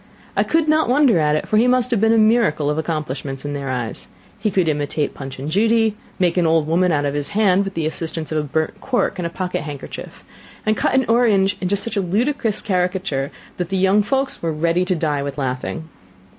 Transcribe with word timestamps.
I 0.35 0.41
could 0.41 0.67
not 0.67 0.89
wonder 0.89 1.19
at 1.19 1.35
it; 1.35 1.47
for 1.47 1.57
he 1.57 1.67
must 1.67 1.91
have 1.91 2.01
been 2.01 2.11
a 2.11 2.17
miracle 2.17 2.71
of 2.71 2.79
accomplishments 2.79 3.45
in 3.45 3.53
their 3.53 3.69
eyes. 3.69 4.07
He 4.39 4.49
could 4.49 4.67
imitate 4.67 5.13
Punch 5.13 5.37
and 5.37 5.47
Judy; 5.47 5.95
make 6.17 6.37
an 6.37 6.47
old 6.47 6.65
woman 6.65 6.91
of 6.91 7.13
his 7.13 7.27
hand, 7.37 7.63
with 7.63 7.75
the 7.75 7.85
assistance 7.85 8.31
of 8.31 8.39
a 8.39 8.47
burnt 8.47 8.81
cork 8.81 9.19
and 9.19 9.31
pocket 9.31 9.61
handkerchief: 9.61 10.25
and 10.65 10.75
cut 10.75 10.95
an 10.95 11.05
orange 11.07 11.55
into 11.61 11.75
such 11.75 11.95
a 11.97 12.01
ludicrous 12.01 12.63
caricature, 12.63 13.29
that 13.57 13.69
the 13.69 13.77
young 13.77 14.01
folks 14.01 14.41
were 14.41 14.51
ready 14.51 14.85
to 14.85 14.95
die 14.95 15.21
with 15.21 15.37
laughing. 15.37 15.87